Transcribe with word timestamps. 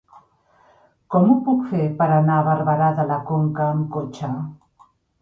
Com 1.15 1.27
ho 1.33 1.35
puc 1.51 1.61
fer 1.75 1.85
per 2.01 2.09
anar 2.17 2.39
a 2.39 2.49
Barberà 2.49 2.91
de 3.03 3.09
la 3.13 3.21
Conca 3.31 3.71
amb 3.71 3.89
cotxe? 3.99 4.37